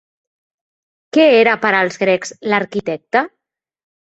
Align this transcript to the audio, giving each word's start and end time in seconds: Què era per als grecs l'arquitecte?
Què 1.17 1.25
era 1.41 1.53
per 1.67 1.71
als 1.81 2.01
grecs 2.05 2.33
l'arquitecte? 2.53 3.25